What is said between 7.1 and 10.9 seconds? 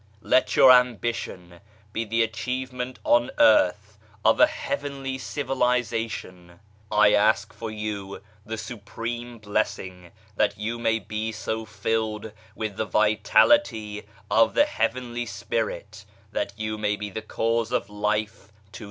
ask for you the Supreme Blessing, that you